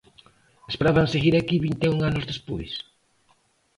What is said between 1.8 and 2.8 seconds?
e un anos despois?